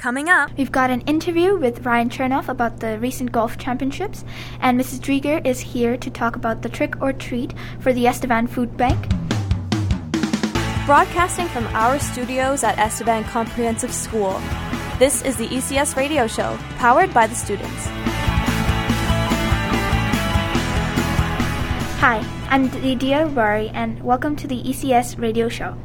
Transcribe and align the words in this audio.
Coming 0.00 0.30
up, 0.30 0.50
we've 0.56 0.72
got 0.72 0.88
an 0.88 1.02
interview 1.02 1.58
with 1.58 1.84
Ryan 1.84 2.08
Chernoff 2.08 2.48
about 2.48 2.80
the 2.80 2.98
recent 3.00 3.32
golf 3.32 3.58
championships, 3.58 4.24
and 4.60 4.80
Mrs. 4.80 4.98
Drieger 4.98 5.46
is 5.46 5.60
here 5.60 5.98
to 5.98 6.08
talk 6.08 6.36
about 6.36 6.62
the 6.62 6.70
trick 6.70 7.02
or 7.02 7.12
treat 7.12 7.52
for 7.80 7.92
the 7.92 8.06
Estevan 8.06 8.46
Food 8.46 8.78
Bank. 8.78 8.98
Broadcasting 10.86 11.48
from 11.48 11.66
our 11.76 11.98
studios 11.98 12.64
at 12.64 12.78
Estevan 12.78 13.24
Comprehensive 13.24 13.92
School, 13.92 14.40
this 14.98 15.20
is 15.20 15.36
the 15.36 15.48
ECS 15.48 15.94
Radio 15.96 16.26
Show, 16.26 16.56
powered 16.78 17.12
by 17.12 17.26
the 17.26 17.34
students. 17.34 17.86
Hi, 22.00 22.24
I'm 22.48 22.70
Lydia 22.80 23.26
Bari, 23.26 23.68
and 23.74 24.02
welcome 24.02 24.34
to 24.36 24.48
the 24.48 24.62
ECS 24.62 25.20
Radio 25.20 25.50
Show. 25.50 25.76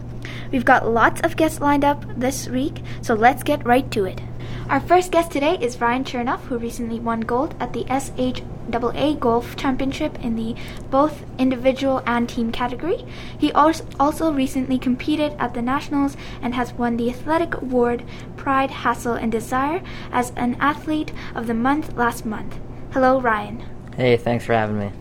We've 0.52 0.66
got 0.66 0.88
lots 0.88 1.22
of 1.22 1.36
guests 1.36 1.60
lined 1.60 1.84
up 1.84 2.04
this 2.18 2.48
week, 2.48 2.82
so 3.02 3.14
let's 3.14 3.44
get 3.44 3.66
right 3.66 3.90
to 3.92 4.06
it. 4.06 4.22
Our 4.70 4.80
first 4.80 5.12
guest 5.12 5.32
today 5.32 5.58
is 5.62 5.80
Ryan 5.80 6.04
Chernoff, 6.04 6.40
who 6.42 6.58
recently 6.58 7.00
won 7.00 7.22
gold 7.22 7.54
at 7.60 7.74
the 7.74 7.84
SHAA 7.84 9.20
Golf 9.20 9.56
Championship 9.56 10.20
in 10.24 10.36
the 10.36 10.56
both 10.90 11.24
individual 11.38 12.02
and 12.08 12.28
team 12.28 12.52
category. 12.52 13.06
He 13.38 13.52
also 13.52 14.34
recently 14.34 14.80
competed 14.80 15.34
at 15.38 15.54
the 15.54 15.62
Nationals 15.62 16.18
and 16.42 16.56
has 16.56 16.74
won 16.74 16.98
the 16.98 17.12
athletic 17.12 17.62
award 17.62 18.04
Pride, 18.38 18.72
Hassle, 18.72 19.14
and 19.14 19.32
Desire 19.32 19.84
as 20.12 20.32
an 20.36 20.58
Athlete 20.60 21.12
of 21.36 21.46
the 21.46 21.54
Month 21.54 21.94
last 21.96 22.26
month. 22.26 22.58
Hello, 22.92 23.22
Ryan. 23.22 23.64
Hey, 23.96 24.18
thanks 24.18 24.46
for 24.46 24.54
having 24.54 24.80
me. 24.80 24.92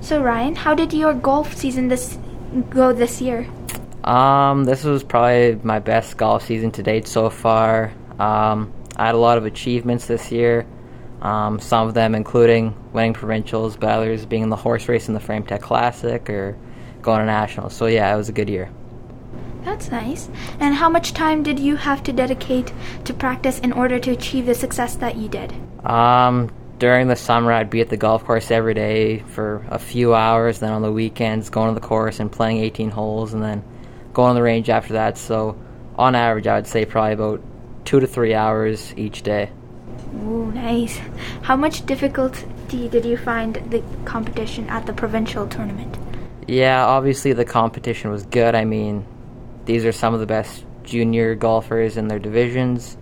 So, 0.00 0.22
Ryan, 0.22 0.54
how 0.54 0.74
did 0.74 0.92
your 0.92 1.12
golf 1.12 1.56
season 1.56 1.88
this 1.88 2.18
go 2.70 2.92
this 2.92 3.20
year? 3.20 3.48
Um, 4.06 4.64
this 4.64 4.84
was 4.84 5.02
probably 5.02 5.58
my 5.64 5.80
best 5.80 6.16
golf 6.16 6.44
season 6.44 6.70
to 6.72 6.82
date 6.82 7.08
so 7.08 7.28
far. 7.28 7.92
Um, 8.18 8.72
I 8.96 9.06
had 9.06 9.14
a 9.14 9.18
lot 9.18 9.36
of 9.36 9.44
achievements 9.44 10.06
this 10.06 10.30
year. 10.30 10.66
Um, 11.20 11.58
some 11.58 11.88
of 11.88 11.94
them 11.94 12.14
including 12.14 12.74
winning 12.92 13.14
provincials, 13.14 13.76
but 13.76 13.90
others 13.90 14.24
being 14.24 14.42
in 14.42 14.50
the 14.50 14.56
horse 14.56 14.88
race 14.88 15.08
in 15.08 15.14
the 15.14 15.20
Frame 15.20 15.42
Tech 15.42 15.60
Classic 15.60 16.30
or 16.30 16.56
going 17.02 17.20
to 17.20 17.26
nationals. 17.26 17.74
So 17.74 17.86
yeah, 17.86 18.12
it 18.14 18.16
was 18.16 18.28
a 18.28 18.32
good 18.32 18.48
year. 18.48 18.70
That's 19.64 19.90
nice. 19.90 20.28
And 20.60 20.76
how 20.76 20.88
much 20.88 21.12
time 21.12 21.42
did 21.42 21.58
you 21.58 21.74
have 21.74 22.04
to 22.04 22.12
dedicate 22.12 22.72
to 23.04 23.12
practice 23.12 23.58
in 23.58 23.72
order 23.72 23.98
to 23.98 24.12
achieve 24.12 24.46
the 24.46 24.54
success 24.54 24.94
that 24.96 25.16
you 25.16 25.28
did? 25.28 25.52
Um, 25.84 26.52
during 26.78 27.08
the 27.08 27.16
summer, 27.16 27.52
I'd 27.52 27.70
be 27.70 27.80
at 27.80 27.88
the 27.88 27.96
golf 27.96 28.24
course 28.24 28.52
every 28.52 28.74
day 28.74 29.18
for 29.18 29.66
a 29.68 29.80
few 29.80 30.14
hours. 30.14 30.60
Then 30.60 30.70
on 30.70 30.82
the 30.82 30.92
weekends, 30.92 31.50
going 31.50 31.74
to 31.74 31.80
the 31.80 31.84
course 31.84 32.20
and 32.20 32.30
playing 32.30 32.58
18 32.58 32.90
holes, 32.90 33.34
and 33.34 33.42
then 33.42 33.64
go 34.16 34.22
on 34.22 34.34
the 34.34 34.42
range 34.42 34.70
after 34.70 34.94
that. 34.94 35.18
So, 35.18 35.58
on 35.96 36.14
average, 36.14 36.46
I 36.46 36.54
would 36.56 36.66
say 36.66 36.86
probably 36.86 37.12
about 37.12 37.42
two 37.84 38.00
to 38.00 38.06
three 38.06 38.32
hours 38.32 38.94
each 38.96 39.20
day. 39.20 39.50
Ooh, 40.14 40.50
nice. 40.52 40.98
How 41.42 41.54
much 41.54 41.84
difficulty 41.84 42.88
did 42.88 43.04
you 43.04 43.18
find 43.18 43.56
the 43.70 43.82
competition 44.06 44.68
at 44.70 44.86
the 44.86 44.94
provincial 44.94 45.46
tournament? 45.46 45.98
Yeah, 46.48 46.86
obviously 46.86 47.34
the 47.34 47.44
competition 47.44 48.10
was 48.10 48.24
good. 48.24 48.54
I 48.54 48.64
mean, 48.64 49.04
these 49.66 49.84
are 49.84 49.92
some 49.92 50.14
of 50.14 50.20
the 50.20 50.26
best 50.26 50.64
junior 50.82 51.34
golfers 51.34 51.98
in 51.98 52.08
their 52.08 52.18
divisions, 52.18 52.96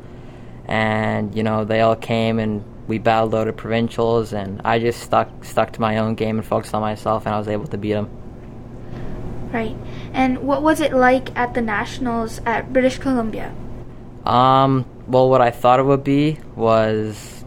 and 0.67 1.33
you 1.37 1.45
know 1.45 1.65
they 1.65 1.81
all 1.81 1.95
came 1.95 2.41
and 2.41 2.65
we 2.89 2.99
battled 2.99 3.37
out 3.37 3.47
at 3.47 3.57
provincials, 3.57 4.33
and 4.33 4.61
I 4.65 4.81
just 4.81 5.01
stuck 5.01 5.45
stuck 5.45 5.73
to 5.75 5.81
my 5.81 5.99
own 5.99 6.17
game 6.17 6.39
and 6.39 6.47
focused 6.47 6.75
on 6.75 6.81
myself, 6.81 7.27
and 7.27 7.35
I 7.35 7.39
was 7.39 7.49
able 7.49 7.69
to 7.69 7.79
beat 7.79 7.93
them. 7.93 8.24
Right. 9.55 9.77
And 10.13 10.41
what 10.41 10.65
was 10.65 10.81
it 10.81 10.93
like 10.93 11.35
at 11.39 11.55
the 11.55 11.61
Nationals 11.61 12.41
at 12.45 12.73
British 12.73 12.99
Columbia? 12.99 13.55
Um, 14.27 14.85
well, 15.07 15.31
what 15.31 15.41
I 15.41 15.53
thought 15.53 15.79
it 15.79 15.85
would 15.85 16.03
be 16.03 16.41
was, 16.57 17.45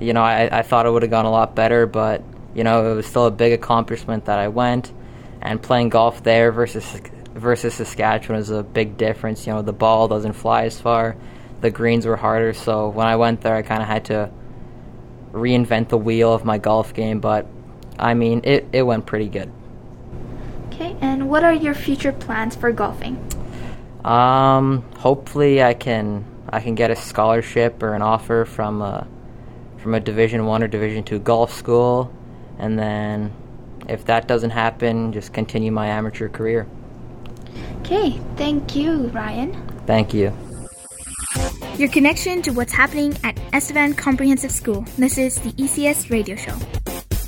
you 0.00 0.12
know, 0.12 0.22
I, 0.22 0.60
I 0.60 0.62
thought 0.62 0.86
it 0.86 0.90
would 0.90 1.02
have 1.02 1.10
gone 1.10 1.24
a 1.24 1.30
lot 1.30 1.56
better, 1.56 1.88
but, 1.88 2.22
you 2.54 2.62
know, 2.62 2.92
it 2.92 2.94
was 2.94 3.06
still 3.06 3.26
a 3.26 3.32
big 3.32 3.52
accomplishment 3.52 4.26
that 4.26 4.38
I 4.38 4.46
went. 4.46 4.92
And 5.42 5.60
playing 5.60 5.88
golf 5.88 6.22
there 6.22 6.52
versus 6.52 7.00
versus 7.34 7.74
Saskatchewan 7.74 8.38
is 8.38 8.50
a 8.50 8.62
big 8.62 8.96
difference. 8.96 9.44
You 9.44 9.54
know, 9.54 9.62
the 9.62 9.72
ball 9.72 10.06
doesn't 10.06 10.34
fly 10.34 10.66
as 10.66 10.80
far, 10.80 11.16
the 11.62 11.70
greens 11.72 12.06
were 12.06 12.16
harder. 12.16 12.52
So 12.52 12.90
when 12.90 13.08
I 13.08 13.16
went 13.16 13.40
there, 13.40 13.56
I 13.56 13.62
kind 13.62 13.82
of 13.82 13.88
had 13.88 14.04
to 14.04 14.30
reinvent 15.32 15.88
the 15.88 15.98
wheel 15.98 16.32
of 16.32 16.44
my 16.44 16.58
golf 16.58 16.94
game. 16.94 17.18
But 17.18 17.48
I 17.98 18.14
mean, 18.14 18.42
it, 18.44 18.68
it 18.72 18.82
went 18.82 19.06
pretty 19.06 19.28
good. 19.28 19.50
Okay, 20.80 20.96
and 21.02 21.28
what 21.28 21.44
are 21.44 21.52
your 21.52 21.74
future 21.74 22.10
plans 22.10 22.56
for 22.56 22.72
golfing? 22.72 23.18
Um, 24.02 24.80
hopefully 24.96 25.62
I 25.62 25.74
can 25.74 26.24
I 26.48 26.60
can 26.60 26.74
get 26.74 26.90
a 26.90 26.96
scholarship 26.96 27.82
or 27.82 27.92
an 27.92 28.00
offer 28.00 28.46
from 28.46 28.80
a 28.80 29.06
from 29.76 29.92
a 29.92 30.00
Division 30.00 30.46
One 30.46 30.62
or 30.62 30.68
Division 30.68 31.04
Two 31.04 31.18
golf 31.18 31.52
school, 31.52 32.10
and 32.58 32.78
then 32.78 33.30
if 33.90 34.06
that 34.06 34.26
doesn't 34.26 34.50
happen, 34.50 35.12
just 35.12 35.34
continue 35.34 35.70
my 35.70 35.86
amateur 35.88 36.30
career. 36.30 36.66
Okay, 37.80 38.18
thank 38.36 38.74
you, 38.74 39.08
Ryan. 39.08 39.52
Thank 39.84 40.14
you. 40.14 40.32
Your 41.76 41.90
connection 41.90 42.40
to 42.40 42.52
what's 42.52 42.72
happening 42.72 43.18
at 43.22 43.38
Estevan 43.52 43.92
Comprehensive 43.92 44.50
School. 44.50 44.86
This 44.96 45.18
is 45.18 45.34
the 45.40 45.52
ECS 45.52 46.10
Radio 46.10 46.36
Show. 46.36 46.54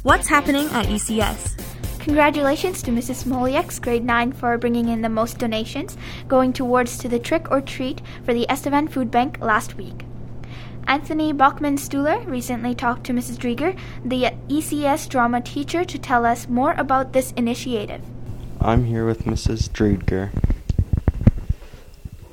What's 0.04 0.26
happening 0.26 0.64
at 0.70 0.86
ECS? 0.86 1.61
Congratulations 2.02 2.82
to 2.82 2.90
Mrs. 2.90 3.26
Moliak's 3.26 3.78
grade 3.78 4.04
9 4.04 4.32
for 4.32 4.58
bringing 4.58 4.88
in 4.88 5.02
the 5.02 5.08
most 5.08 5.38
donations, 5.38 5.96
going 6.26 6.52
towards 6.52 6.98
to 6.98 7.08
the 7.08 7.20
trick 7.20 7.48
or 7.48 7.60
treat 7.60 8.02
for 8.24 8.34
the 8.34 8.44
Estevan 8.50 8.88
Food 8.88 9.08
Bank 9.08 9.38
last 9.38 9.76
week. 9.76 10.04
Anthony 10.88 11.32
Bachman 11.32 11.76
Stuhler 11.76 12.26
recently 12.26 12.74
talked 12.74 13.04
to 13.04 13.12
Mrs. 13.12 13.36
Drieger, 13.38 13.78
the 14.04 14.32
ECS 14.48 15.08
drama 15.08 15.40
teacher, 15.42 15.84
to 15.84 15.96
tell 15.96 16.26
us 16.26 16.48
more 16.48 16.72
about 16.72 17.12
this 17.12 17.30
initiative. 17.36 18.02
I'm 18.60 18.86
here 18.86 19.06
with 19.06 19.22
Mrs. 19.22 19.70
Drieger. 19.70 20.32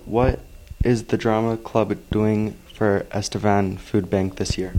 What 0.06 0.40
is 0.84 1.04
the 1.04 1.18
drama 1.18 1.58
club 1.58 1.96
doing 2.10 2.58
for 2.74 3.06
Estevan 3.12 3.78
Food 3.78 4.10
Bank 4.10 4.38
this 4.38 4.58
year? 4.58 4.74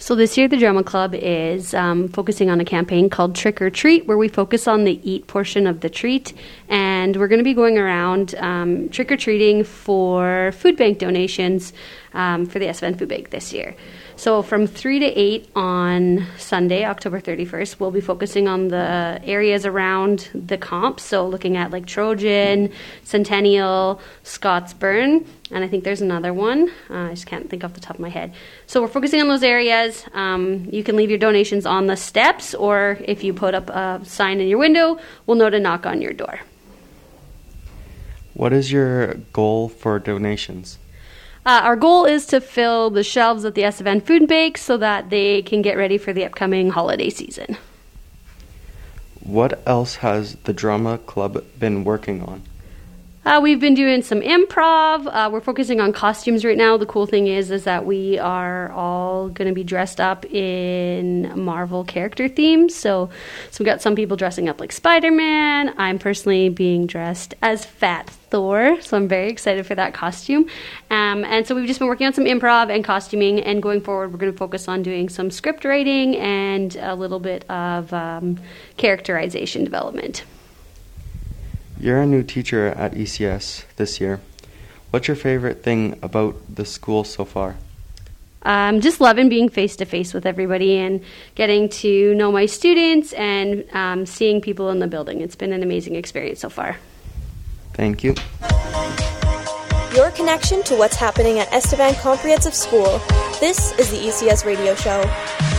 So 0.00 0.14
this 0.14 0.38
year, 0.38 0.46
the 0.46 0.56
Drama 0.56 0.84
Club 0.84 1.12
is 1.12 1.74
um, 1.74 2.06
focusing 2.06 2.50
on 2.50 2.60
a 2.60 2.64
campaign 2.64 3.10
called 3.10 3.34
Trick 3.34 3.60
or 3.60 3.68
Treat, 3.68 4.06
where 4.06 4.16
we 4.16 4.28
focus 4.28 4.68
on 4.68 4.84
the 4.84 5.00
eat 5.02 5.26
portion 5.26 5.66
of 5.66 5.80
the 5.80 5.90
treat, 5.90 6.32
and 6.68 7.16
we're 7.16 7.28
going 7.28 7.38
to 7.38 7.44
be 7.44 7.54
going 7.54 7.78
around 7.78 8.34
um, 8.36 8.88
trick 8.90 9.10
or 9.10 9.16
treating 9.16 9.64
for 9.64 10.52
food 10.52 10.76
bank 10.76 10.98
donations 10.98 11.72
um, 12.12 12.46
for 12.46 12.58
the 12.58 12.68
Estevan 12.68 12.98
Food 12.98 13.08
Bank 13.08 13.30
this 13.30 13.52
year. 13.52 13.74
So 14.16 14.42
from 14.42 14.66
3 14.66 14.98
to 14.98 15.06
8 15.06 15.50
on 15.54 16.26
Sunday, 16.38 16.84
October 16.84 17.20
31st, 17.20 17.78
we'll 17.78 17.92
be 17.92 18.00
focusing 18.00 18.48
on 18.48 18.68
the 18.68 19.20
areas 19.22 19.64
around 19.64 20.28
the 20.34 20.58
comp. 20.58 20.98
So 20.98 21.26
looking 21.26 21.56
at 21.56 21.70
like 21.70 21.86
Trojan, 21.86 22.72
Centennial, 23.04 24.00
Scottsburn, 24.24 25.24
and 25.52 25.64
I 25.64 25.68
think 25.68 25.84
there's 25.84 26.00
another 26.00 26.34
one. 26.34 26.68
Uh, 26.90 27.04
I 27.04 27.10
just 27.10 27.26
can't 27.26 27.48
think 27.48 27.62
off 27.62 27.74
the 27.74 27.80
top 27.80 27.94
of 27.94 28.00
my 28.00 28.08
head. 28.08 28.34
So 28.66 28.82
we're 28.82 28.88
focusing 28.88 29.20
on 29.20 29.28
those 29.28 29.44
areas. 29.44 30.04
Um, 30.12 30.68
you 30.70 30.82
can 30.82 30.96
leave 30.96 31.10
your 31.10 31.18
donations 31.18 31.64
on 31.64 31.86
the 31.86 31.96
steps, 31.96 32.54
or 32.54 32.98
if 33.04 33.22
you 33.22 33.32
put 33.32 33.54
up 33.54 33.70
a 33.70 34.00
sign 34.04 34.40
in 34.40 34.48
your 34.48 34.58
window, 34.58 34.98
we'll 35.26 35.36
know 35.36 35.48
to 35.48 35.60
knock 35.60 35.86
on 35.86 36.02
your 36.02 36.12
door. 36.12 36.40
What 38.38 38.52
is 38.52 38.70
your 38.70 39.14
goal 39.32 39.68
for 39.68 39.98
donations? 39.98 40.78
Uh, 41.44 41.60
our 41.64 41.74
goal 41.74 42.04
is 42.04 42.24
to 42.26 42.40
fill 42.40 42.88
the 42.88 43.02
shelves 43.02 43.44
at 43.44 43.56
the 43.56 43.64
Estevan 43.64 44.00
Food 44.00 44.28
Bank 44.28 44.56
so 44.56 44.76
that 44.76 45.10
they 45.10 45.42
can 45.42 45.60
get 45.60 45.76
ready 45.76 45.98
for 45.98 46.12
the 46.12 46.24
upcoming 46.24 46.70
holiday 46.70 47.10
season. 47.10 47.56
What 49.18 49.60
else 49.66 49.96
has 49.96 50.36
the 50.44 50.52
drama 50.52 50.98
club 50.98 51.44
been 51.58 51.82
working 51.82 52.22
on? 52.22 52.44
Uh, 53.28 53.40
we've 53.42 53.60
been 53.60 53.74
doing 53.74 54.00
some 54.00 54.22
improv. 54.22 55.06
Uh, 55.06 55.28
we're 55.30 55.42
focusing 55.42 55.82
on 55.82 55.92
costumes 55.92 56.46
right 56.46 56.56
now. 56.56 56.78
The 56.78 56.86
cool 56.86 57.04
thing 57.04 57.26
is, 57.26 57.50
is 57.50 57.64
that 57.64 57.84
we 57.84 58.18
are 58.18 58.72
all 58.72 59.28
going 59.28 59.48
to 59.48 59.54
be 59.54 59.62
dressed 59.62 60.00
up 60.00 60.24
in 60.24 61.38
Marvel 61.38 61.84
character 61.84 62.26
themes. 62.26 62.74
So, 62.74 63.10
so 63.50 63.62
we 63.62 63.66
got 63.66 63.82
some 63.82 63.94
people 63.94 64.16
dressing 64.16 64.48
up 64.48 64.60
like 64.60 64.72
Spider 64.72 65.10
Man. 65.10 65.74
I'm 65.76 65.98
personally 65.98 66.48
being 66.48 66.86
dressed 66.86 67.34
as 67.42 67.66
Fat 67.66 68.08
Thor, 68.08 68.80
so 68.80 68.96
I'm 68.96 69.08
very 69.08 69.28
excited 69.28 69.66
for 69.66 69.74
that 69.74 69.92
costume. 69.92 70.48
Um, 70.88 71.22
and 71.26 71.46
so 71.46 71.54
we've 71.54 71.66
just 71.66 71.80
been 71.80 71.88
working 71.88 72.06
on 72.06 72.14
some 72.14 72.24
improv 72.24 72.74
and 72.74 72.82
costuming. 72.82 73.40
And 73.40 73.62
going 73.62 73.82
forward, 73.82 74.10
we're 74.10 74.20
going 74.20 74.32
to 74.32 74.38
focus 74.38 74.68
on 74.68 74.82
doing 74.82 75.10
some 75.10 75.30
script 75.30 75.66
writing 75.66 76.16
and 76.16 76.74
a 76.76 76.94
little 76.94 77.20
bit 77.20 77.44
of 77.50 77.92
um, 77.92 78.40
characterization 78.78 79.64
development. 79.64 80.24
You're 81.80 82.02
a 82.02 82.06
new 82.06 82.24
teacher 82.24 82.68
at 82.68 82.92
ECS 82.94 83.64
this 83.76 84.00
year. 84.00 84.20
What's 84.90 85.06
your 85.06 85.16
favorite 85.16 85.62
thing 85.62 85.98
about 86.02 86.36
the 86.52 86.64
school 86.64 87.04
so 87.04 87.24
far? 87.24 87.56
Um, 88.42 88.80
just 88.80 89.00
loving 89.00 89.28
being 89.28 89.48
face 89.48 89.76
to 89.76 89.84
face 89.84 90.12
with 90.14 90.26
everybody 90.26 90.78
and 90.78 91.02
getting 91.34 91.68
to 91.68 92.14
know 92.14 92.32
my 92.32 92.46
students 92.46 93.12
and 93.12 93.64
um, 93.72 94.06
seeing 94.06 94.40
people 94.40 94.70
in 94.70 94.78
the 94.80 94.86
building. 94.86 95.20
It's 95.20 95.36
been 95.36 95.52
an 95.52 95.62
amazing 95.62 95.94
experience 95.94 96.40
so 96.40 96.48
far. 96.48 96.76
Thank 97.74 98.02
you. 98.02 98.14
your 99.94 100.10
connection 100.12 100.62
to 100.64 100.74
what's 100.74 100.96
happening 100.96 101.38
at 101.38 101.52
Estevan 101.52 101.94
Comprehensive 101.96 102.54
School. 102.54 103.00
This 103.38 103.72
is 103.78 103.90
the 103.90 103.98
ECS 103.98 104.44
Radio 104.44 104.74
Show. 104.74 105.57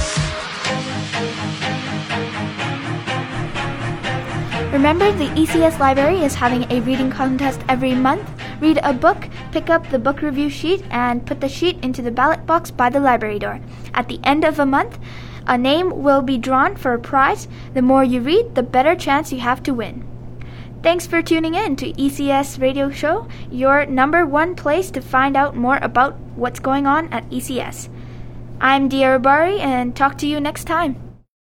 Remember, 4.80 5.12
the 5.12 5.28
ECS 5.32 5.78
Library 5.78 6.20
is 6.20 6.36
having 6.36 6.64
a 6.72 6.80
reading 6.80 7.12
contest 7.12 7.60
every 7.68 7.94
month. 7.94 8.24
Read 8.62 8.80
a 8.82 8.94
book, 8.94 9.28
pick 9.52 9.70
up 9.70 9.90
the 9.90 10.00
book 10.00 10.22
review 10.22 10.50
sheet, 10.50 10.82
and 10.90 11.26
put 11.26 11.42
the 11.42 11.50
sheet 11.50 11.84
into 11.84 12.02
the 12.02 12.12
ballot 12.12 12.46
box 12.46 12.72
by 12.72 12.90
the 12.90 13.02
library 13.02 13.40
door. 13.40 13.60
At 13.94 14.08
the 14.08 14.22
end 14.24 14.46
of 14.46 14.58
a 14.58 14.66
month, 14.66 14.98
a 15.46 15.58
name 15.58 16.02
will 16.02 16.22
be 16.22 16.38
drawn 16.38 16.78
for 16.78 16.94
a 16.94 16.98
prize. 16.98 17.50
The 17.74 17.82
more 17.82 18.06
you 18.06 18.22
read, 18.22 18.56
the 18.56 18.64
better 18.64 18.96
chance 18.96 19.34
you 19.34 19.42
have 19.42 19.62
to 19.64 19.74
win. 19.74 20.08
Thanks 20.82 21.06
for 21.06 21.22
tuning 21.22 21.56
in 21.56 21.76
to 21.76 21.92
ECS 21.92 22.62
Radio 22.62 22.90
Show, 22.90 23.28
your 23.52 23.86
number 23.86 24.26
one 24.26 24.56
place 24.56 24.92
to 24.92 25.02
find 25.02 25.36
out 25.36 25.58
more 25.58 25.80
about 25.82 26.18
what's 26.38 26.62
going 26.62 26.88
on 26.88 27.12
at 27.12 27.30
ECS. 27.30 27.90
I'm 28.62 28.88
Dia 28.88 29.20
Rabari, 29.20 29.60
and 29.60 29.94
talk 29.94 30.18
to 30.20 30.26
you 30.26 30.40
next 30.40 30.64
time. 30.64 31.09